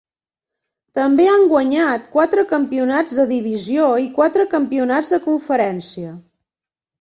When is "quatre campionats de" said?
2.15-3.27, 4.17-5.21